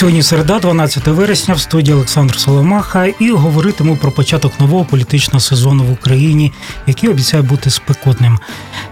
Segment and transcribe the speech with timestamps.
[0.00, 5.84] Сьогодні середа, 12 вересня, в студії Олександр Соломаха, і говоритиму про початок нового політичного сезону
[5.84, 6.52] в Україні,
[6.86, 8.38] який обіцяє бути спекотним.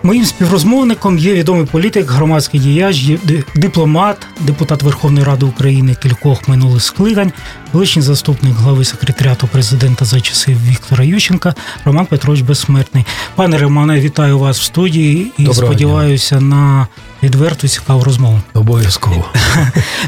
[0.02, 3.10] Моїм співрозмовником є відомий політик, громадський діяч,
[3.54, 7.32] дипломат, депутат Верховної Ради України кількох минулих скликань,
[7.72, 11.54] колишній заступник глави секретаріату президента за часи Віктора Ющенка,
[11.84, 13.06] Роман Петрович Безсмертний.
[13.34, 16.48] Пане Романе, вітаю вас в студії і Доброго сподіваюся дня.
[16.48, 16.86] на
[17.22, 18.40] відверту цікаву розмову.
[18.54, 19.24] Обов'язково.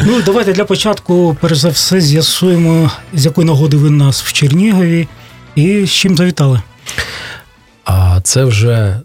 [0.07, 5.09] Ну давайте для початку, перш за все, з'ясуємо, з якої нагоди ви нас в Чернігові
[5.55, 6.63] і з чим завітали.
[7.85, 9.01] А це вже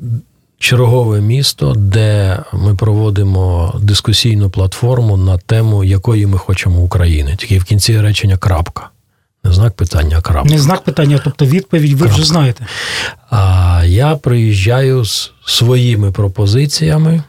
[0.60, 7.36] чергове місто, де ми проводимо дискусійну платформу на тему, якої ми хочемо України.
[7.38, 8.90] Тільки в кінці речення крапка.
[9.44, 10.50] Не знак питання, а крапка.
[10.50, 12.16] Не знак питання, тобто відповідь ви крапка.
[12.16, 12.66] вже знаєте.
[13.30, 17.24] А я приїжджаю з своїми пропозиціями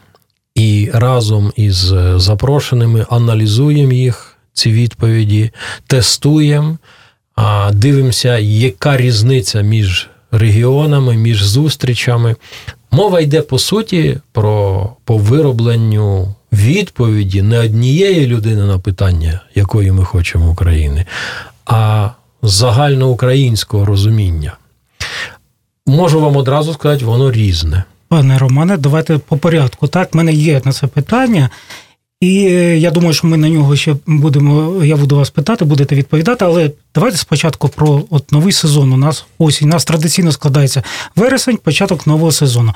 [0.57, 5.51] і разом із запрошеними аналізуємо їх, ці відповіді,
[5.87, 6.77] тестуємо,
[7.73, 12.35] дивимося, яка різниця між регіонами, між зустрічами.
[12.91, 20.05] Мова йде по суті про по виробленню відповіді не однієї людини на питання, якої ми
[20.05, 21.05] хочемо України,
[21.65, 22.09] а
[22.41, 24.57] загальноукраїнського розуміння.
[25.85, 27.83] Можу вам одразу сказати, воно різне.
[28.09, 29.87] Пане Романе, давайте по порядку.
[29.87, 31.49] Так, в мене є на це питання,
[32.21, 32.33] і
[32.79, 34.83] я думаю, що ми на нього ще будемо.
[34.85, 36.45] Я буду вас питати, будете відповідати.
[36.45, 38.93] Але давайте спочатку про от новий сезон.
[38.93, 39.67] У нас осінь.
[39.67, 40.83] У нас традиційно складається
[41.15, 42.73] вересень, початок нового сезону.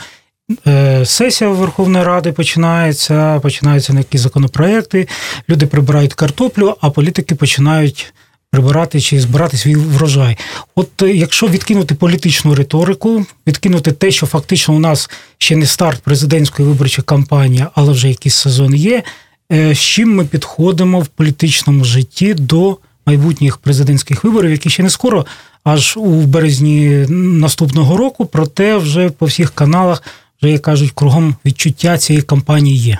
[0.67, 5.07] Е, сесія Верховної Ради починається, починаються якісь законопроекти,
[5.49, 8.13] люди прибирають картоплю, а політики починають
[8.51, 10.37] прибирати чи збирати свій врожай.
[10.75, 16.01] От е, якщо відкинути політичну риторику, відкинути те, що фактично у нас ще не старт
[16.01, 19.03] президентської виборчої кампанії, але вже якийсь сезон є.
[19.51, 24.89] Е, з чим ми підходимо в політичному житті до майбутніх президентських виборів, які ще не
[24.89, 25.25] скоро,
[25.63, 30.03] аж у березні наступного року, проте вже по всіх каналах
[30.41, 32.99] вже як кажуть, кругом відчуття цієї кампанії є.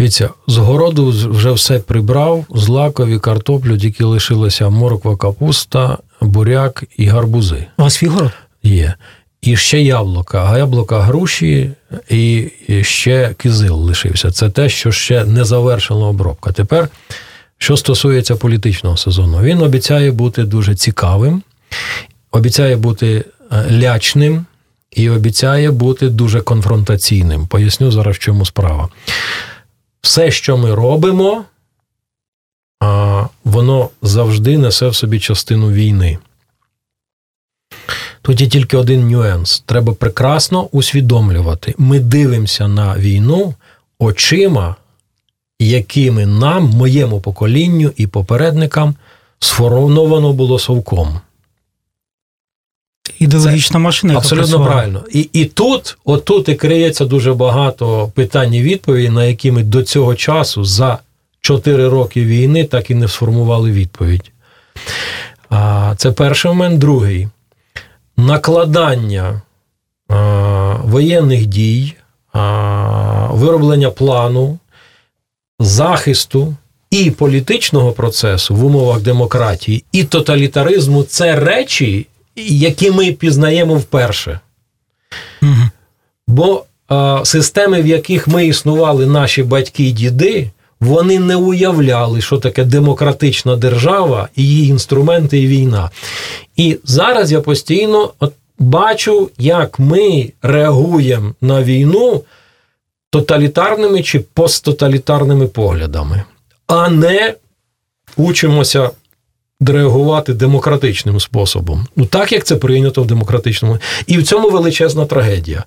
[0.00, 7.66] Дивіться, з городу вже все прибрав, злакові, картоплю, тільки лишилася морква, капуста, буряк і гарбузи.
[7.78, 8.32] У вас фігура?
[8.62, 8.94] Є.
[9.42, 11.70] І ще яблука, а яблука груші,
[12.08, 12.50] і
[12.82, 14.30] ще кизил лишився.
[14.30, 16.52] Це те, що ще не завершена обробка.
[16.52, 16.88] Тепер,
[17.58, 21.42] що стосується політичного сезону, він обіцяє бути дуже цікавим,
[22.30, 24.46] обіцяє бути е, лячним
[24.90, 27.46] і обіцяє бути дуже конфронтаційним.
[27.46, 28.88] Поясню зараз, в чому справа
[30.02, 31.44] все, що ми робимо,
[33.44, 36.18] воно завжди несе в собі частину війни.
[38.22, 39.62] Тут є тільки один нюанс.
[39.66, 41.74] Треба прекрасно усвідомлювати.
[41.78, 43.54] Ми дивимося на війну
[43.98, 44.76] очима,
[45.58, 48.94] якими нам, моєму поколінню і попередникам
[49.38, 51.20] сформовано було совком.
[53.18, 54.16] Ідеологічна машина.
[54.16, 55.04] Абсолютно правильно.
[55.12, 59.82] І і тут, отут і криється дуже багато питань і відповідей, на які ми до
[59.82, 60.98] цього часу за
[61.40, 64.30] 4 роки війни так і не сформували відповідь.
[65.50, 66.78] А, Це перший момент.
[66.78, 67.28] Другий
[68.16, 69.42] накладання
[70.08, 71.94] а, воєнних дій,
[72.32, 74.58] а, вироблення плану,
[75.60, 76.54] захисту.
[76.90, 84.40] І політичного процесу в умовах демократії, і тоталітаризму це речі, які ми пізнаємо вперше.
[85.42, 85.68] Угу.
[86.28, 92.38] Бо а, системи, в яких ми існували, наші батьки і діди, вони не уявляли, що
[92.38, 95.90] таке демократична держава, і її інструменти і війна.
[96.56, 102.24] І зараз я постійно от бачу, як ми реагуємо на війну
[103.10, 106.22] тоталітарними чи посттоталітарними поглядами,
[106.66, 107.34] а не
[108.16, 108.90] учимося
[109.60, 111.86] реагувати демократичним способом.
[111.96, 113.78] Ну так як це прийнято в демократичному.
[114.06, 115.64] І в цьому величезна трагедія.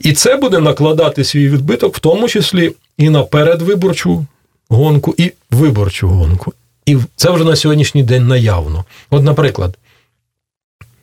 [0.00, 4.26] І це буде накладати свій відбиток, в тому числі і на передвиборчу
[4.68, 6.52] гонку, і виборчу гонку.
[6.86, 8.84] І це вже на сьогоднішній день наявно.
[9.10, 9.78] От, наприклад,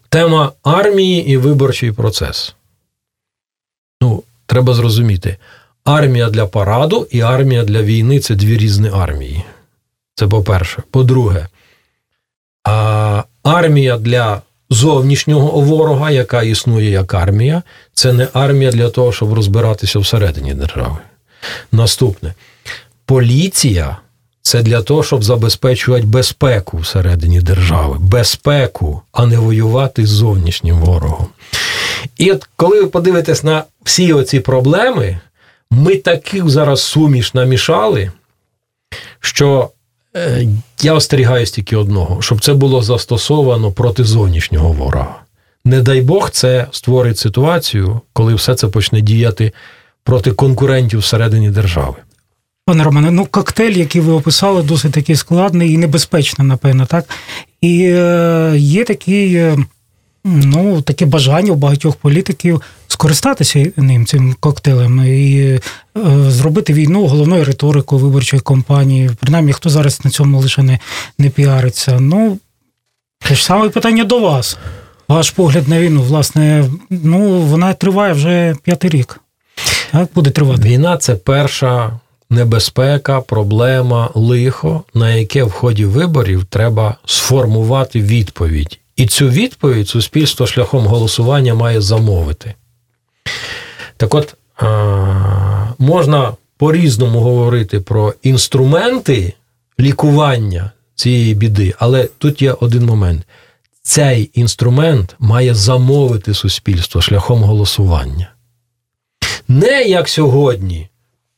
[0.09, 2.56] тема армії і виборчий процес.
[4.01, 5.38] Ну, треба зрозуміти.
[5.83, 9.44] Армія для параду і армія для війни це дві різні армії.
[10.15, 10.83] Це по-перше.
[10.91, 11.47] По-друге,
[13.44, 17.63] армія для зовнішнього ворога, яка існує як армія,
[17.94, 20.98] це не армія для того, щоб розбиратися всередині держави.
[21.71, 22.33] Наступне
[23.06, 23.98] поліція
[24.42, 31.27] це для того, щоб забезпечувати безпеку всередині держави, безпеку, а не воювати з зовнішнім ворогом.
[32.18, 35.19] І от коли ви подивитесь на всі оці проблеми,
[35.71, 38.12] ми таких зараз суміш намішали,
[39.19, 39.69] що
[40.81, 45.15] я остерігаюсь тільки одного, щоб це було застосовано проти зовнішнього ворога.
[45.65, 49.51] Не дай Бог, це створить ситуацію, коли все це почне діяти
[50.04, 51.95] проти конкурентів всередині держави.
[52.65, 57.06] Пане Романе, ну коктейль, який ви описали, досить такий складний і небезпечний, напевно, так?
[57.62, 59.57] І е, є такий, е,
[60.24, 62.62] ну, таке бажання у багатьох політиків
[62.93, 65.61] скористатися ним, цим коктейлем, і е,
[66.27, 69.11] зробити війну головною риторикою виборчої кампанії.
[69.19, 70.79] Принаймні, хто зараз на цьому лише не,
[71.17, 71.99] не піариться.
[71.99, 72.37] Ну,
[73.19, 74.57] те ж саме питання до вас.
[75.07, 79.19] Ваш погляд на війну, власне, ну, вона триває вже п'ятий рік.
[79.91, 80.61] Так, буде тривати.
[80.61, 81.99] Війна це перша
[82.29, 88.79] небезпека, проблема, лихо, на яке в ході виборів треба сформувати відповідь.
[88.95, 92.53] І цю відповідь суспільство шляхом голосування має замовити.
[93.97, 94.35] Так от,
[95.79, 99.33] можна по-різному говорити про інструменти
[99.79, 103.23] лікування цієї біди, але тут є один момент.
[103.81, 108.31] Цей інструмент має замовити суспільство шляхом голосування.
[109.47, 110.89] Не як сьогодні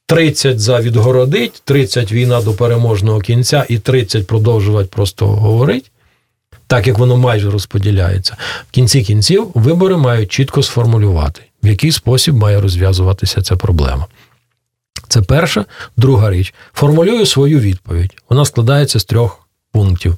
[0.06, 5.90] 30 за відгородить, 30 війна до переможного кінця і 30 продовжувати просто говорити,
[6.68, 8.38] так як воно майже розподіляється.
[8.70, 14.06] В кінці кінців вибори мають чітко сформулювати, в який спосіб має розв'язуватися ця проблема.
[15.08, 15.66] Це перша.
[15.98, 16.54] Друга річ.
[16.74, 18.16] Формулюю свою відповідь.
[18.30, 20.18] Вона складається з трьох пунктів: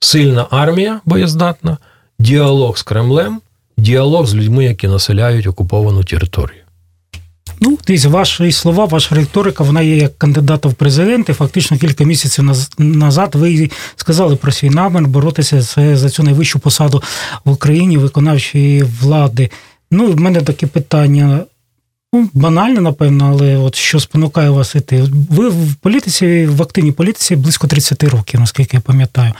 [0.00, 1.78] сильна армія боєздатна,
[2.18, 3.40] діалог з Кремлем,
[3.76, 6.62] діалог з людьми, які населяють окуповану територію.
[7.60, 11.32] Ну, дивіться, ваші слова, ваша риторика, вона є як кандидата в президенти.
[11.32, 15.60] Фактично кілька місяців назад ви сказали про свій намір боротися
[15.96, 17.02] за цю найвищу посаду
[17.44, 19.50] в Україні виконавчої влади.
[19.90, 21.40] Ну, в мене таке питання.
[22.12, 25.04] Ну, банально, напевно, але от що спонукає вас іти.
[25.30, 29.32] Ви в політиці, в активній політиці близько 30 років, наскільки я пам'ятаю.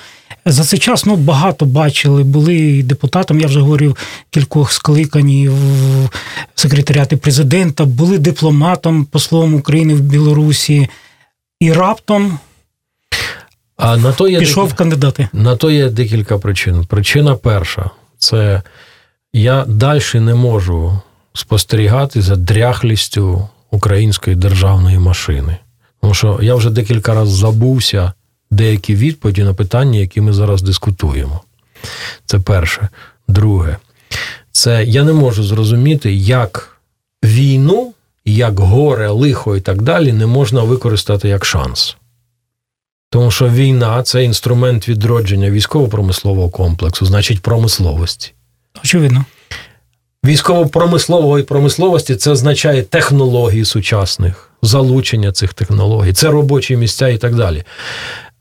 [0.44, 3.96] За цей час ну, багато бачили, були депутатом, я вже говорив,
[4.30, 6.08] кількох скликань в
[6.54, 10.88] секретаріаті президента, були дипломатом, послом України в Білорусі,
[11.60, 12.38] і раптом
[13.78, 15.28] а на то є пішов декілька, кандидати.
[15.32, 16.84] На то є декілька причин.
[16.84, 18.62] Причина перша це
[19.32, 21.00] я далі не можу
[21.32, 25.56] спостерігати за дряхлістю української державної машини.
[26.00, 28.12] Тому що я вже декілька разів забувся
[28.50, 31.40] деякі відповіді на питання, які ми зараз дискутуємо.
[32.26, 32.88] Це перше.
[33.28, 33.76] Друге,
[34.52, 36.80] це я не можу зрозуміти, як
[37.24, 37.92] війну,
[38.24, 41.96] як горе, лихо і так далі не можна використати як шанс.
[43.10, 48.32] Тому що війна це інструмент відродження військово-промислового комплексу, значить промисловості.
[48.84, 49.24] Очевидно.
[50.24, 57.64] Військово-промислової промисловості це означає технології сучасних, залучення цих технологій, це робочі місця і так далі.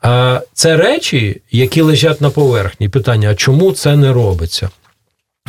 [0.01, 2.89] А це речі, які лежать на поверхні.
[2.89, 4.69] Питання: а чому це не робиться?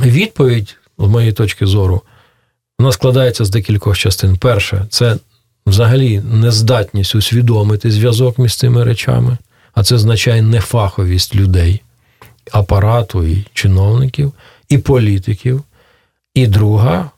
[0.01, 2.03] Відповідь, з моєї точки зору,
[2.79, 4.37] вона складається з декількох частин.
[4.37, 5.17] Перше, це
[5.67, 9.37] взагалі нездатність усвідомити зв'язок між цими речами,
[9.75, 11.83] а це означає нефаховість людей,
[12.53, 14.33] апарату і чиновників,
[14.69, 15.63] і політиків.
[16.35, 17.11] І друга,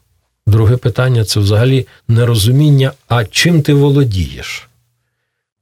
[0.47, 4.69] друге питання це взагалі нерозуміння, а чим ти володієш.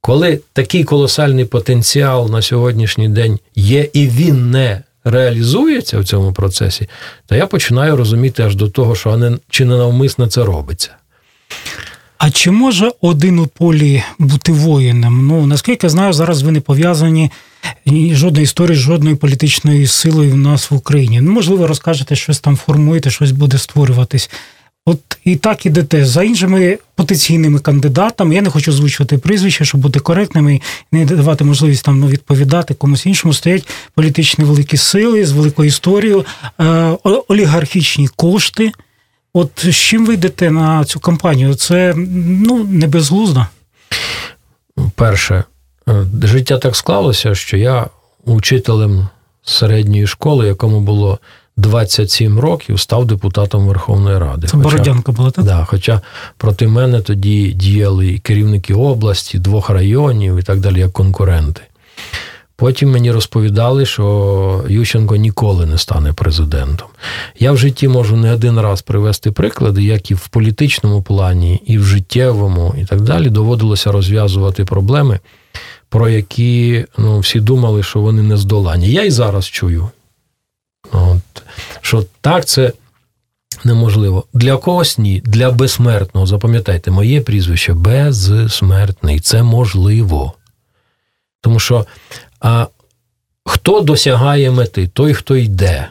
[0.01, 6.89] Коли такий колосальний потенціал на сьогоднішній день є, і він не реалізується в цьому процесі,
[7.25, 10.95] то я починаю розуміти аж до того, що чи не навмисно це робиться.
[12.19, 15.27] А чи може один у полі бути воїном?
[15.27, 17.31] Ну наскільки я знаю, зараз ви не пов'язані
[18.11, 21.21] жодної історії, жодної політичної силою в нас в Україні.
[21.21, 24.29] Ну, можливо, розкажете, щось там формуєте, щось буде створюватись.
[24.85, 28.35] От і так ідете за іншими потенційними кандидатами.
[28.35, 30.61] Я не хочу озвучувати прізвища, щоб бути коректними
[30.91, 33.33] не давати можливість там ну, відповідати комусь іншому.
[33.33, 36.25] Стоять політичні великі сили з великою історією,
[36.59, 36.97] е,
[37.27, 38.71] олігархічні кошти.
[39.33, 41.55] От з чим ви йдете на цю кампанію?
[41.55, 43.45] Це ну не безглуздо?
[44.95, 45.43] Перше,
[45.89, 47.87] е, життя так склалося, що я
[48.25, 49.07] учителем
[49.43, 51.19] середньої школи, якому було
[51.57, 54.47] 27 років став депутатом Верховної Ради.
[54.47, 55.45] Це Бородянка була так?
[55.45, 56.01] Да, Хоча
[56.37, 61.61] проти мене тоді діяли і керівники області, двох районів і так далі, як конкуренти.
[62.59, 66.87] Потім мені розповідали, що Ющенко ніколи не стане президентом.
[67.39, 71.77] Я в житті можу не один раз привести приклади, як і в політичному плані, і
[71.77, 75.19] в життєвому, і так далі доводилося розв'язувати проблеми
[75.89, 78.91] про які ну, всі думали, що вони не здолані.
[78.91, 79.89] Я і зараз чую,
[80.91, 81.43] От,
[81.81, 82.73] що так це
[83.63, 84.23] неможливо.
[84.33, 86.27] Для когось ні, для безсмертного.
[86.27, 89.19] Запам'ятайте, моє прізвище безсмертний.
[89.19, 90.33] Це можливо.
[91.41, 91.85] Тому що
[92.41, 92.67] а,
[93.45, 95.87] хто досягає мети, той, хто йде.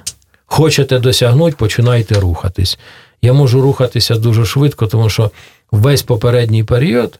[0.47, 2.79] Хочете досягнути, починайте рухатись.
[3.23, 5.31] Я можу рухатися дуже швидко, тому що
[5.73, 7.19] весь попередній період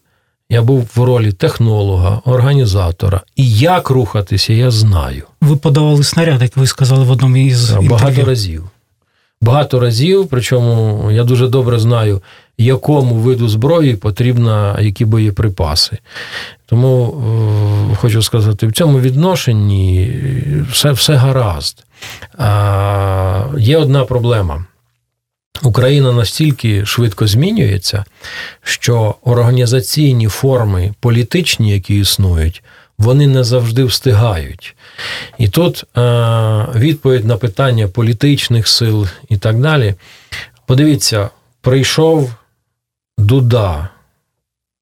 [0.51, 3.21] я був в ролі технолога, організатора.
[3.37, 5.23] І як рухатися, я знаю.
[5.41, 7.91] Ви подавали снаряд, як ви сказали в одному із інтерв'ю.
[7.91, 8.71] багато разів.
[9.41, 12.23] Багато разів, причому я дуже добре знаю,
[12.59, 15.99] якому виду зброї потрібно які боєприпаси.
[16.67, 17.15] Тому
[17.93, 20.17] е, хочу сказати, в цьому відношенні
[20.73, 21.85] все все гаразд.
[22.39, 24.65] А, Є одна проблема.
[25.63, 28.05] Україна настільки швидко змінюється,
[28.63, 32.63] що організаційні форми політичні, які існують,
[32.99, 34.77] вони не завжди встигають.
[35.39, 36.01] І тут е,
[36.75, 39.95] відповідь на питання політичних сил і так далі.
[40.67, 42.33] Подивіться, прийшов
[43.19, 43.89] Дуда.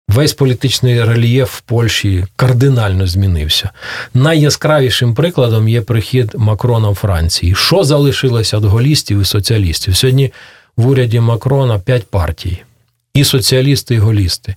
[0.08, 3.70] Весь політичний рельєф в Польщі кардинально змінився.
[4.14, 7.54] Найяскравішим прикладом є прихід Макрона в Франції.
[7.54, 9.96] Що залишилося від голістів і соціалістів?
[9.96, 10.32] Сьогодні
[10.76, 12.62] в уряді Макрона п'ять партій:
[13.14, 14.54] і соціалісти, і голісти.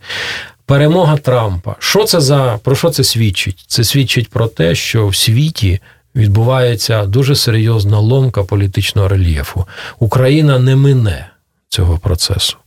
[0.69, 1.75] Перемога Трампа.
[1.79, 3.63] Що це за про що це свідчить?
[3.67, 5.79] Це свідчить про те, що в світі
[6.15, 9.65] відбувається дуже серйозна ломка політичного рельєфу.
[9.99, 11.29] Україна не мине
[11.69, 12.57] цього процесу.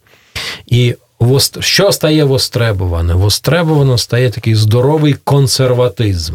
[0.66, 0.96] І
[1.60, 3.14] що стає востребуване?
[3.14, 6.34] Востребувано стає такий здоровий консерватизм.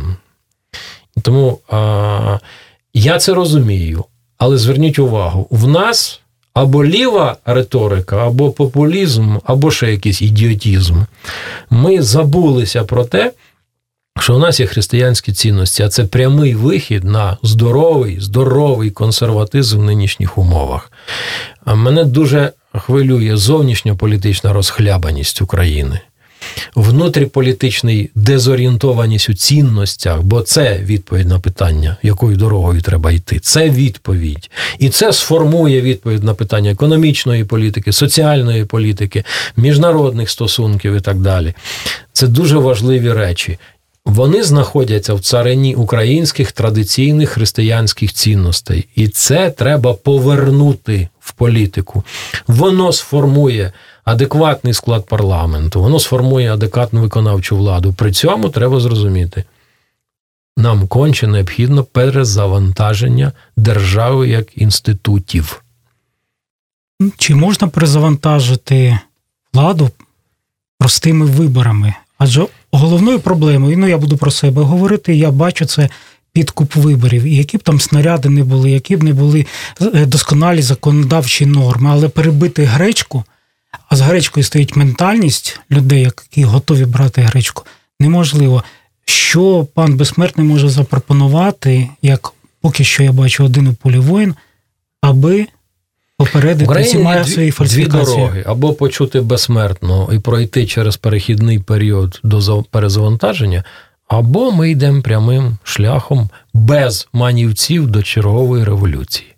[1.22, 2.40] Тому а,
[2.94, 4.06] я це розумію,
[4.38, 6.22] але зверніть увагу, в нас
[6.58, 10.96] або ліва риторика, або популізм, або ще якийсь ідіотізм.
[11.70, 13.32] Ми забулися про те,
[14.20, 19.84] що у нас є християнські цінності, а це прямий вихід на здоровий, здоровий консерватизм в
[19.84, 20.92] нинішніх умовах.
[21.66, 26.00] Мене дуже хвилює зовнішня політична розхлябаність України
[26.76, 33.40] внутріполітичний дезорієнтованість у цінностях, бо це відповідь на питання, якою дорогою треба йти.
[33.40, 34.50] Це відповідь.
[34.80, 39.24] І це сформує відповідь на питання економічної політики, соціальної політики,
[39.58, 41.54] міжнародних стосунків і так далі.
[42.14, 43.58] Це дуже важливі речі.
[44.08, 52.04] Вони знаходяться в царині українських традиційних християнських цінностей, і це треба повернути в політику.
[52.48, 53.72] Воно сформує
[54.04, 57.94] адекватний склад парламенту, воно сформує адекватну виконавчу владу.
[57.94, 59.44] При цьому треба зрозуміти,
[60.58, 65.64] нам конче необхідно перезавантаження держави як інститутів.
[67.18, 69.00] Чи можна перезавантажити
[69.54, 69.90] владу
[70.80, 71.94] простими виборами?
[72.18, 75.90] Адже головною проблемою, ну я буду про себе говорити, я бачу це
[76.34, 79.46] підкуп виборів, і які б там снаряди не були, які б не були
[79.82, 83.24] е, досконалі законодавчі норми, але перебити гречку
[83.90, 87.64] а з гречкою стоїть ментальність людей, які готові брати гречку,
[88.00, 88.64] неможливо.
[89.06, 94.36] Що пан безсмертний може запропонувати, як поки що я бачу один у полі воїн,
[95.02, 95.48] аби
[96.18, 97.04] попередити ці
[97.52, 97.86] фальсифікації?
[97.86, 103.64] Дві дороги або почути безсмертно і пройти через перехідний період до перезавантаження,
[104.08, 109.36] або ми йдемо прямим шляхом без манівців до чергової революції.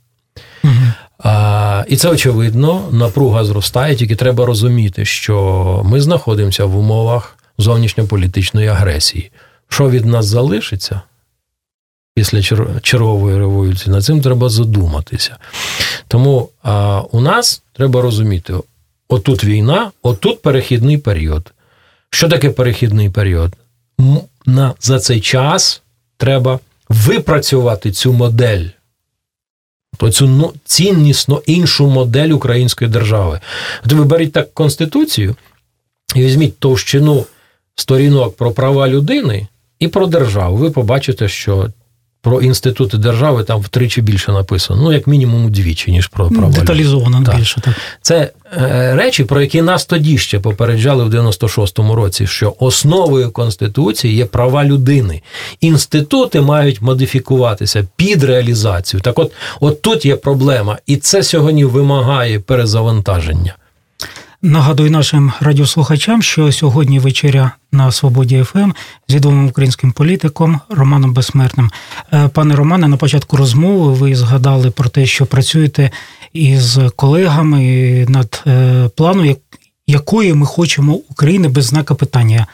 [0.63, 0.74] Угу.
[1.19, 8.67] А, І це очевидно, напруга зростає, тільки треба розуміти, що ми знаходимося в умовах зовнішньополітичної
[8.67, 9.31] агресії.
[9.69, 11.01] Що від нас залишиться
[12.19, 12.41] після
[12.81, 15.38] чергової революції, над цим треба задуматися.
[16.07, 18.53] Тому а, у нас треба розуміти:
[19.09, 21.51] отут війна, отут перехідний період.
[22.09, 23.53] Що таке перехідний період?
[24.45, 25.81] На, За цей час
[26.17, 26.59] треба
[26.89, 28.65] випрацювати цю модель
[29.97, 33.39] про цю ну, ціннісно іншу модель української держави.
[33.85, 35.35] От ви беріть так Конституцію
[36.15, 37.25] і візьміть товщину
[37.75, 39.47] сторінок про права людини
[39.79, 40.57] і про державу.
[40.57, 41.69] Ви побачите, що
[42.21, 46.53] про інститути держави там втричі більше написано, ну як мінімум удвічі, ніж про права.
[46.53, 47.38] Деталізовано так.
[47.38, 47.73] більше так.
[48.01, 54.15] Це е, речі, про які нас тоді ще попереджали в 96-му році, що основою конституції
[54.15, 55.21] є права людини.
[55.61, 59.01] Інститути мають модифікуватися під реалізацію.
[59.01, 63.55] Так, от, от тут є проблема, і це сьогодні вимагає перезавантаження.
[64.41, 68.72] Нагадую нашим радіослухачам, що сьогодні вечеря на Свободі ФМ
[69.08, 71.72] з відомим українським політиком Романом Безсмертним.
[72.13, 75.91] Е, пане Романе, на початку розмови ви згадали про те, що працюєте
[76.34, 79.36] із колегами над е, планом,
[79.88, 82.48] якої ми хочемо України без знака питання.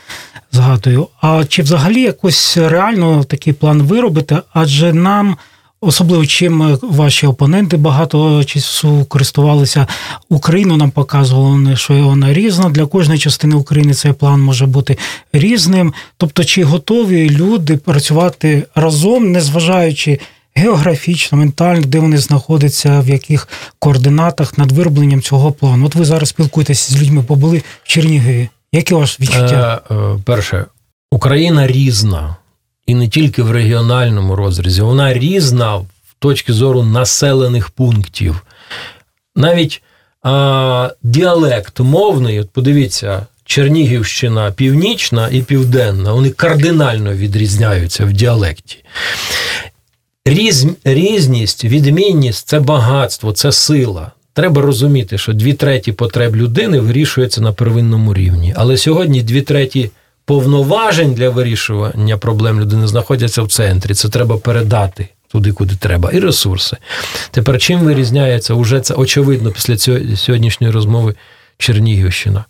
[0.52, 1.08] Згадую.
[1.22, 4.38] А чи взагалі якось реально такий план виробити?
[4.54, 5.38] Адже нам.
[5.86, 9.88] Особливо чим ваші опоненти багато часу користувалися
[10.30, 10.78] Україну.
[10.78, 12.70] Нам показували, що вона різна.
[12.70, 14.98] Для кожної частини України цей план може бути
[15.34, 15.94] різним.
[16.18, 20.20] Тобто, чи готові люди працювати разом, незважаючи
[20.56, 23.48] географічно, ментально, де вони знаходяться, в яких
[23.80, 25.86] координатах над виробленням цього плану?
[25.86, 28.50] От ви зараз спілкуєтеся з людьми, побули в Чернігові.
[28.72, 29.82] Які ваше відчуття?
[29.92, 30.66] Е, е, перше,
[31.12, 32.36] Україна різна
[32.86, 35.88] і не тільки в регіональному розрізі, вона різна в
[36.20, 38.46] точки зору населених пунктів.
[39.36, 39.82] Навіть
[40.24, 48.78] а, діалект мовний, от подивіться, Чернігівщина північна і південна, вони кардинально відрізняються в діалекті.
[50.26, 54.12] Різ, Різність, відмінність це багатство, це сила.
[54.34, 58.54] Треба розуміти, що дві треті потреб людини вирішуються на первинному рівні.
[58.58, 59.92] Але сьогодні дві треті
[60.26, 63.94] повноважень для вирішування проблем людини знаходяться в центрі.
[63.94, 66.78] Це треба передати туди, куди треба, і ресурси.
[67.32, 69.78] Тепер чим вирізняється, уже це очевидно після
[70.16, 71.16] сьогоднішньої розмови
[71.58, 72.46] Чернігівщина.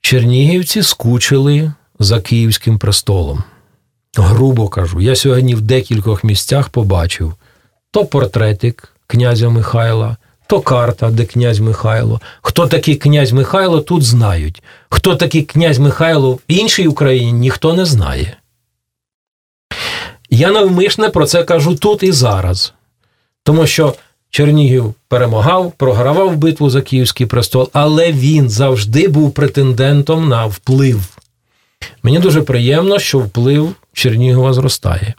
[0.00, 3.44] Чернігівці скучили за Київським престолом.
[4.16, 7.34] Грубо кажу, я сьогодні в декількох місцях побачив
[7.94, 10.16] то портретик князя Михайла,
[10.60, 12.20] карта, де князь Михайло.
[12.42, 14.62] Хто такий князь Михайло, тут знають.
[14.88, 18.36] Хто такий князь Михайло в іншій Україні, ніхто не знає.
[20.30, 22.72] Я навмисне про це кажу тут і зараз.
[23.42, 23.94] Тому що
[24.30, 31.18] Чернігів перемагав, програвав битву за Київський престол, але він завжди був претендентом на вплив.
[32.02, 35.14] Мені дуже приємно, що вплив Чернігова зростає.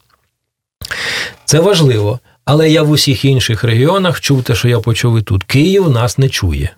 [1.46, 2.20] Це важливо.
[2.46, 5.44] Але я в усіх інших регіонах чув те, що я почув і тут.
[5.44, 6.76] Київ нас не чує.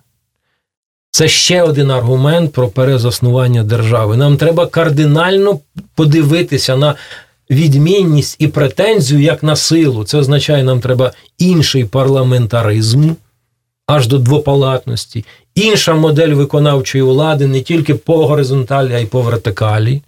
[1.11, 4.17] Це ще один аргумент про перезаснування держави.
[4.17, 5.59] Нам треба кардинально
[5.95, 6.95] подивитися на
[7.49, 10.03] відмінність і претензію як на силу.
[10.03, 13.11] Це означає, нам треба інший парламентаризм
[13.87, 20.01] аж до двопалатності, інша модель виконавчої влади не тільки по горизонталі, а й по вертикалі.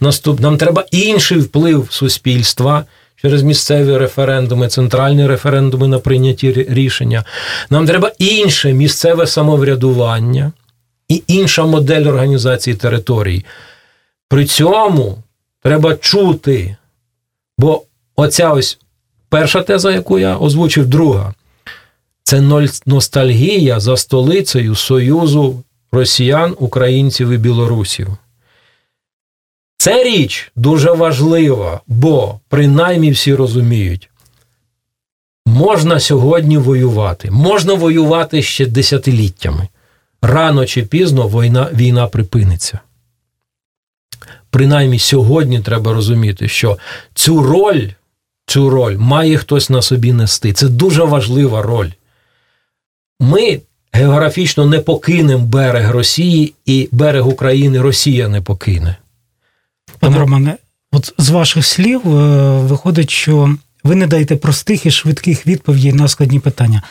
[0.00, 0.40] Наступ...
[0.40, 2.84] Нам треба інший вплив суспільства
[3.24, 7.24] через місцеві референдуми, центральні референдуми на прийняті рішення.
[7.70, 10.52] Нам треба інше місцеве самоврядування
[11.08, 13.44] і інша модель організації територій.
[14.28, 15.18] При цьому
[15.62, 16.76] треба чути,
[17.58, 17.82] бо
[18.16, 18.78] оця ось
[19.28, 21.34] перша теза, яку я озвучив, друга.
[22.22, 22.40] Це
[22.86, 28.08] ностальгія за столицею Союзу росіян, українців і білорусів.
[29.84, 34.10] Це річ дуже важлива, бо принаймні всі розуміють,
[35.46, 39.68] можна сьогодні воювати, можна воювати ще десятиліттями.
[40.22, 42.78] Рано чи пізно війна, війна припиниться.
[44.50, 46.78] Принаймні сьогодні треба розуміти, що
[47.14, 47.88] цю роль,
[48.46, 50.52] цю роль має хтось на собі нести.
[50.52, 51.90] Це дуже важлива роль.
[53.20, 53.60] Ми
[53.92, 58.96] географічно не покинемо берег Росії і берег України Росія не покине.
[60.04, 60.56] Пане Романе,
[60.92, 66.08] от з ваших слів е, виходить, що ви не даєте простих і швидких відповідей на
[66.08, 66.82] складні питання.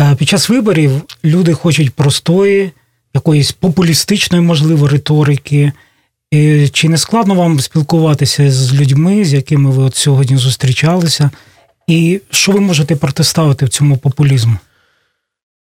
[0.00, 2.70] Е, під час виборів люди хочуть простої,
[3.14, 5.72] якоїсь популістичної, можливо, риторики.
[6.72, 11.30] Чи не складно вам спілкуватися з людьми, з якими ви от сьогодні зустрічалися?
[11.86, 14.56] І що ви можете протиставити в цьому популізму?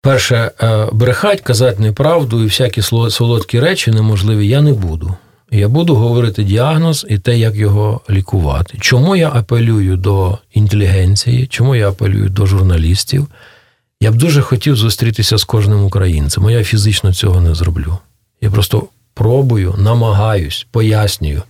[0.02, 5.16] Перше, е, брехать, казати неправду і всякі солодкі речі неможливі я не буду.
[5.52, 8.78] Я буду говорити діагноз і те, як його лікувати.
[8.82, 13.28] Чому я апелюю до інтелігенції, чому я апелюю до журналістів?
[14.02, 17.98] Я б дуже хотів зустрітися з кожним українцем, а я фізично цього не зроблю.
[18.42, 21.44] Я просто пробую, намагаюсь, пояснюю,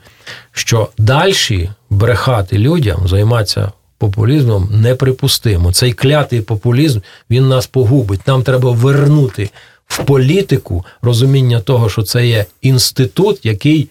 [0.52, 5.74] що далі брехати людям, займатися популізмом неприпустимо.
[5.74, 8.28] Цей клятий популізм він нас погубить.
[8.28, 9.50] Нам треба вернути
[9.88, 13.90] в політику розуміння того, що це є інститут, який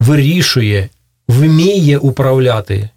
[0.00, 0.88] вирішує,
[1.28, 2.88] вміє управляти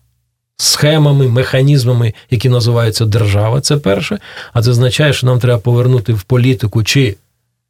[0.58, 3.62] схемами, механізмами, які називаються держава.
[3.62, 4.20] Це перше.
[4.54, 7.16] А це означає, що нам треба повернути в політику чи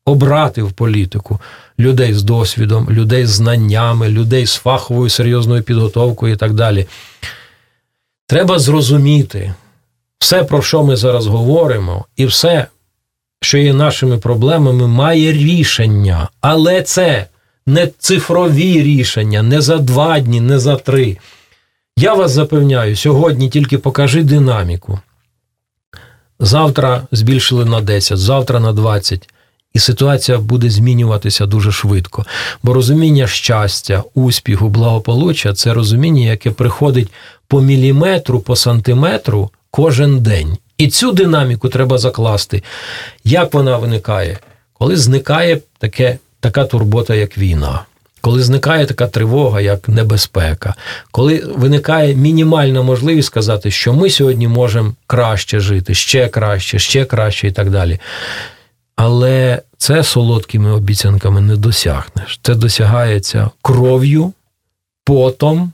[0.05, 1.39] обрати в політику
[1.79, 6.87] людей з досвідом, людей з знаннями, людей з фаховою серйозною підготовкою і так далі.
[8.27, 9.53] Треба зрозуміти
[10.19, 12.67] все, про що ми зараз говоримо, і все,
[13.41, 16.29] що є нашими проблемами, має рішення.
[16.41, 17.27] Але це
[17.65, 21.17] не цифрові рішення, не за два дні, не за три.
[21.97, 24.99] Я вас запевняю, сьогодні тільки покажи динаміку.
[26.39, 29.29] Завтра збільшили на 10, завтра на 20.
[29.73, 32.25] І ситуація буде змінюватися дуже швидко.
[32.63, 37.11] Бо розуміння щастя, успіху, благополуччя це розуміння, яке приходить
[37.47, 40.57] по міліметру, по сантиметру кожен день.
[40.79, 42.63] І цю динаміку треба закласти.
[43.23, 44.39] Як вона виникає?
[44.73, 47.85] Коли зникає таке, така турбота, як війна,
[48.21, 50.75] коли зникає така тривога, як небезпека,
[51.11, 57.47] коли виникає мінімальна можливість сказати, що ми сьогодні можемо краще жити, ще краще, ще краще
[57.47, 57.99] і так далі.
[58.95, 62.39] Але це солодкими обіцянками не досягнеш.
[62.43, 64.33] Це досягається кров'ю,
[65.05, 65.71] потом,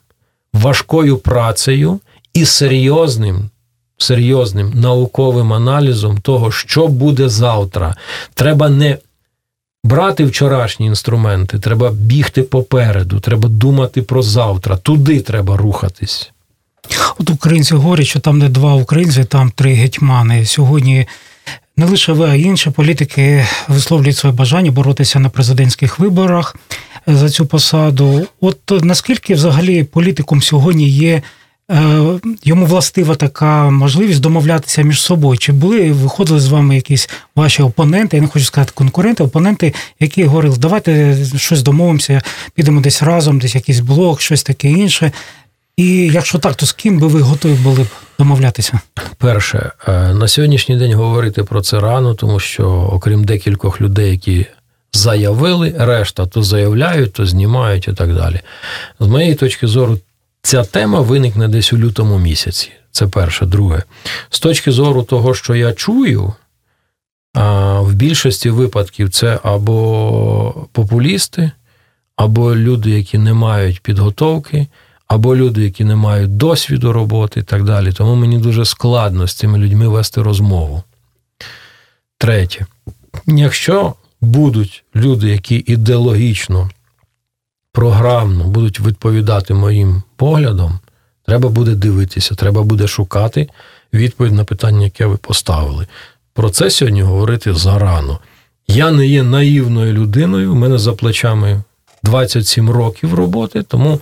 [0.54, 2.00] важкою працею
[2.34, 3.50] і серйозним
[3.98, 7.96] серйозним науковим аналізом того, що буде завтра.
[8.34, 8.98] Треба не
[9.84, 14.78] брати вчорашні інструменти, треба бігти попереду, треба думати про завтра.
[14.78, 16.32] Туди треба рухатись.
[17.20, 20.46] От українці говорять, що там не два українці, там три гетьмани.
[20.46, 21.08] Сьогодні
[21.78, 26.56] не лише ви, а інші політики висловлюють своє бажання боротися на президентських виборах
[27.08, 28.28] за цю посаду.
[28.42, 31.22] От наскільки взагалі політикум сьогодні є
[32.44, 35.38] йому властива така можливість домовлятися між собою.
[35.38, 38.18] Чи були виходили з вами якісь ваші опоненти?
[38.18, 42.22] Я не хочу сказати конкуренти, опоненти, які говорили, давайте щось домовимося,
[42.54, 45.12] підемо десь разом, десь якийсь блок, щось таке інше.
[45.78, 47.88] І якщо так, то з ким би ви готові були б
[48.20, 48.80] домовлятися?
[49.18, 54.46] Перше, е, на сьогоднішній день говорити про це рано, тому що, окрім декількох людей, які
[54.94, 58.40] заявили, решта то заявляють, то знімають і так далі.
[59.00, 59.98] З моєї точки зору,
[60.46, 62.72] Ця тема виникне десь у лютому місяці.
[62.92, 63.46] Це перше.
[63.46, 63.84] Друге.
[64.30, 66.34] З точки зору того, що я чую,
[67.80, 71.52] в більшості випадків це або популісти,
[72.16, 74.68] або люди, які не мають підготовки,
[75.08, 77.92] або люди, які не мають досвіду роботи і так далі.
[77.92, 80.84] Тому мені дуже складно з цими людьми вести розмову.
[82.18, 82.66] Третє.
[83.28, 86.70] Якщо будуть люди, які ідеологічно
[87.76, 90.80] програмно будуть відповідати моїм поглядам,
[91.26, 93.50] треба буде дивитися, треба буде шукати
[93.94, 95.88] відповідь на питання, яке ви поставили.
[96.34, 98.20] Про це сьогодні говорити зарано.
[98.68, 101.62] Я не є наївною людиною, у мене за плечами
[102.04, 104.00] 27 років роботи, тому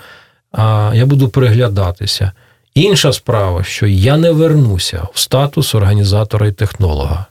[0.52, 2.32] а, я буду приглядатися.
[2.76, 7.26] Інша справа, що я не вернуся в статус організатора і технолога.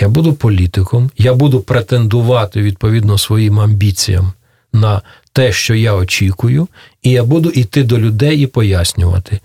[0.00, 4.32] Я буду політиком, я буду претендувати відповідно своїм амбіціям
[4.72, 5.02] на
[5.32, 6.68] те, що я очікую,
[7.02, 9.40] і я буду йти до людей і пояснювати.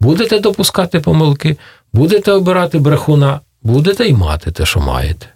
[0.00, 1.56] Будете допускати помилки,
[1.92, 5.26] будете обирати брехуна, будете й мати те, що маєте.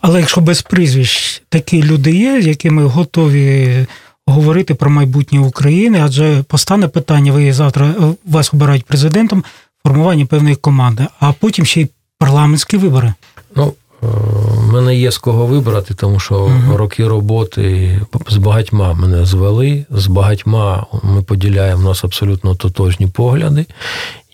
[0.00, 3.86] Але якщо без прізвищ такі люди є, з якими готові
[4.26, 9.44] говорити про майбутнє України, адже постане питання, ви завтра е, вас обирають президентом,
[9.82, 13.14] формування певної команди, а потім ще й парламентські вибори.
[13.56, 19.24] Ну, в мене є з кого вибрати, тому що uh роки роботи з багатьма мене
[19.24, 23.66] звели, з багатьма ми поділяємо в нас абсолютно тотожні погляди.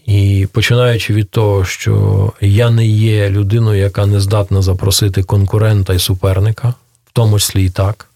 [0.07, 5.99] І починаючи від того, що я не є людиною, яка не здатна запросити конкурента і
[5.99, 6.69] суперника,
[7.07, 8.07] в тому числі і так.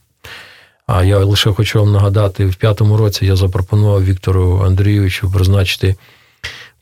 [0.87, 5.97] А я лише хочу вам нагадати, в п'ятому році я запропонував Віктору Андрійовичу призначити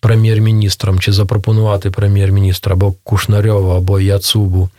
[0.01, 4.71] прем'єр-міністром чи запропонувати прем'єр-міністра або Кушнарьова, або Яцубу,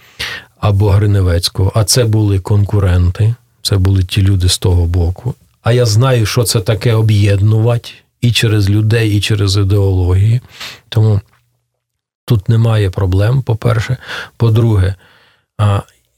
[0.59, 1.71] або Гриневецького.
[1.75, 5.35] А це були конкуренти, це були ті люди з того боку.
[5.63, 7.89] А я знаю, що це таке об'єднувати
[8.21, 10.41] і через людей, і через ідеології.
[10.89, 11.21] Тому
[12.25, 13.97] тут немає проблем, по-перше.
[14.37, 14.95] По-друге,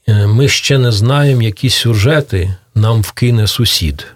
[0.08, 4.06] е, ми ще не знаємо, які сюжети нам вкине сусід.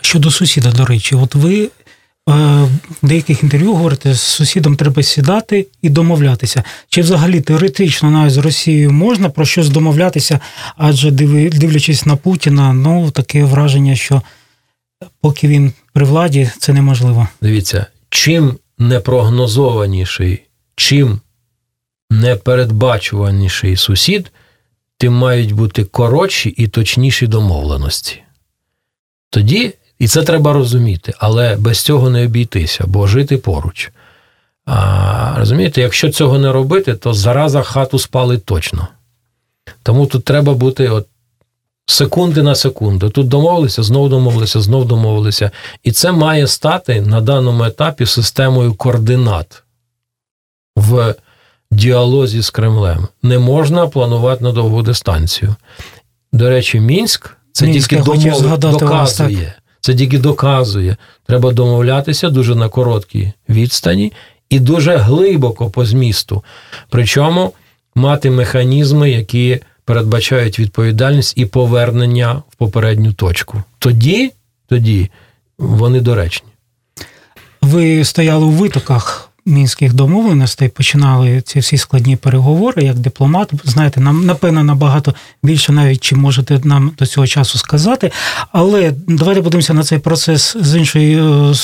[0.00, 1.70] Щодо сусіда, до речі, от ви
[2.28, 2.68] в
[3.02, 6.64] деяких інтерв'ю говорите, з сусідом треба сідати і домовлятися.
[6.88, 10.40] Чи взагалі теоретично навіть з Росією можна про щось домовлятися,
[10.76, 14.22] адже дивлячись на Путіна, ну таке враження, що
[15.20, 17.28] поки він при владі, це неможливо.
[17.42, 20.42] Дивіться, чим непрогнозованіший,
[20.76, 21.20] чим
[22.10, 24.32] непередбачуваніший сусід,
[24.98, 28.22] тим мають бути коротші і точніші домовленості.
[29.30, 33.90] Тоді і це треба розуміти, але без цього не обійтися, бо жити поруч.
[34.66, 38.88] А, Розумієте, якщо цього не робити, то зараза хату спалить точно.
[39.82, 41.06] Тому тут треба бути от
[41.86, 43.10] секунди на секунду.
[43.10, 45.50] Тут домовилися, знову домовилися, знову домовилися.
[45.82, 49.62] І це має стати на даному етапі системою координат
[50.76, 51.14] в
[51.70, 53.08] діалозі з Кремлем.
[53.22, 55.54] Не можна планувати на довгу дистанцію.
[56.32, 58.58] До речі, Мінськ це Мінськ, тільки домов...
[58.58, 59.54] доказує.
[59.88, 60.96] Це тільки доказує.
[61.26, 64.12] Треба домовлятися дуже на короткій відстані
[64.50, 66.44] і дуже глибоко по змісту.
[66.90, 67.52] Причому
[67.94, 73.62] мати механізми, які передбачають відповідальність і повернення в попередню точку.
[73.78, 74.32] Тоді,
[74.68, 75.10] тоді
[75.58, 76.48] вони доречні.
[77.62, 83.52] Ви стояли у витоках мінських домовленостей починали ці всі складні переговори як дипломат.
[83.64, 88.12] Знаєте, нам напевно набагато більше, навіть чи можете нам до цього часу сказати.
[88.52, 91.54] Але давайте подивимося на цей процес з іншої е,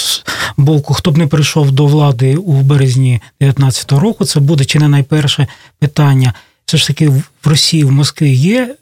[0.57, 0.95] боку.
[0.95, 5.47] Хто б не прийшов до влади у березні 2019 року, це буде чи не найперше
[5.79, 6.35] питання.
[6.67, 8.75] Все ж таки в Росії в Москві є.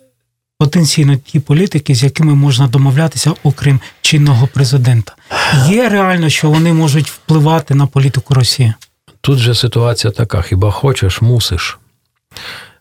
[0.59, 5.15] Потенційно ті політики, з якими можна домовлятися, окрім чинного президента,
[5.69, 8.75] є реально, що вони можуть впливати на політику Росії.
[9.23, 11.79] Тут же ситуація така: хіба хочеш, мусиш.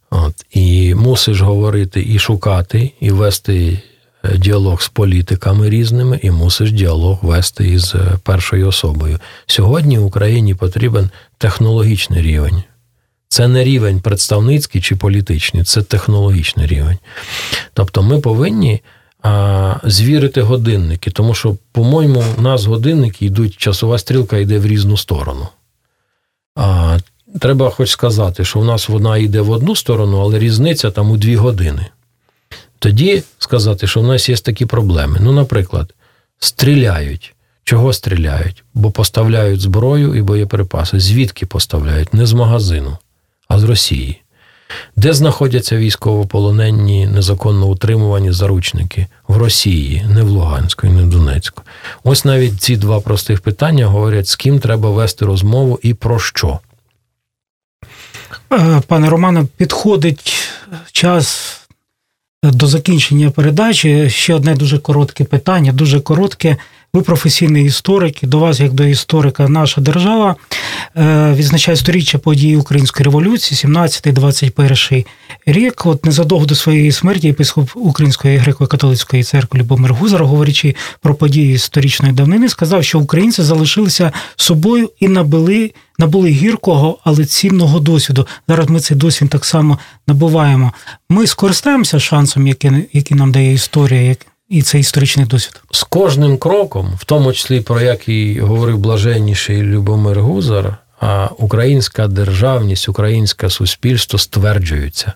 [0.09, 3.81] От, І мусиш говорити і шукати, і вести
[4.23, 9.19] е, діалог з політиками різними, і мусиш діалог вести із е, першою особою.
[9.45, 12.63] Сьогодні Україні потрібен технологічний рівень.
[13.27, 16.97] Це не рівень представницький чи політичний, це технологічний рівень.
[17.73, 18.81] Тобто ми повинні
[19.23, 24.97] а, звірити годинники, тому що, по-моєму, у нас годинники йдуть, часова стрілка йде в різну
[24.97, 25.47] сторону.
[26.55, 26.97] А,
[27.39, 31.17] Треба хоч сказати, що в нас вона йде в одну сторону, але різниця там у
[31.17, 31.85] дві години.
[32.79, 35.17] Тоді сказати, що в нас є такі проблеми.
[35.21, 35.93] Ну, наприклад,
[36.39, 37.35] стріляють.
[37.63, 38.63] Чого стріляють?
[38.73, 40.99] Бо поставляють зброю і боєприпаси.
[40.99, 42.13] Звідки поставляють?
[42.13, 42.97] Не з магазину,
[43.47, 44.20] а з Росії.
[44.95, 49.07] Де знаходяться військовополонені, незаконно утримувані заручники?
[49.27, 51.63] В Росії, не в Луганську не в Донецьку.
[52.03, 56.59] Ось навіть ці два простих питання говорять, з ким треба вести розмову і про що.
[58.53, 60.49] Е, пане Романе, підходить
[60.91, 61.57] час
[62.43, 64.09] до закінчення передачі.
[64.09, 66.57] Ще одне дуже коротке питання, дуже коротке.
[66.93, 70.35] Ви професійний історик, і до вас, як до історика, наша держава
[70.97, 75.05] е, відзначає сторіччя події Української революції, 17-21
[75.45, 75.85] рік.
[75.85, 82.13] От незадовго до своєї смерті єпископ Української греко-католицької церкви Любомир Гузар, говорячи про події історичної
[82.13, 88.27] давнини, сказав, що українці залишилися собою і набули, набули гіркого, але цінного досвіду.
[88.47, 90.73] Зараз ми цей досвід так само набуваємо.
[91.09, 94.01] Ми скористаємося шансом, який, який нам дає історія
[94.51, 95.61] і це історичний досвід.
[95.71, 102.89] З кожним кроком, в тому числі про який говорив блаженніший Любомир Гузар, а українська державність,
[102.89, 105.13] українське суспільство стверджуються.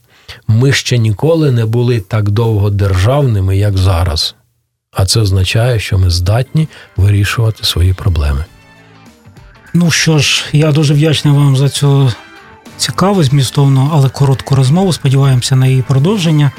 [0.47, 4.35] Ми ще ніколи не були так довго державними, як зараз.
[4.91, 6.67] А це означає, що ми здатні
[6.97, 8.45] вирішувати свої проблеми.
[9.73, 12.11] Ну що ж, я дуже вдячний вам за цю
[12.77, 14.93] цікаву, змістовну, але коротку розмову.
[14.93, 16.51] Сподіваємося на її продовження.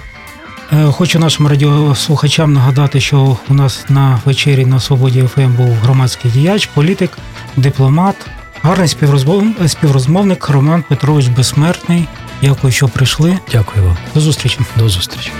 [0.72, 6.30] Е, хочу нашим радіослухачам нагадати, що у нас на вечері на свободі ФМ був громадський
[6.30, 7.10] діяч, політик,
[7.56, 8.16] дипломат,
[8.62, 8.88] гарний
[9.68, 12.08] співрозмовник Роман Петрович Безсмертний.
[12.42, 13.38] Дякую, що прийшли.
[13.52, 13.96] Дякую вам.
[14.14, 14.58] До зустрічі.
[14.76, 15.32] До зустрічі.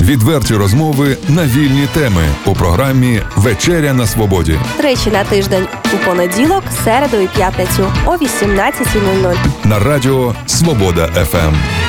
[0.00, 4.58] Відверті розмови на вільні теми у програмі Вечеря на Свободі.
[4.76, 9.36] Тричі на тиждень у понеділок, середу і п'ятницю о 18.00.
[9.64, 11.81] на радіо Свобода ФМ.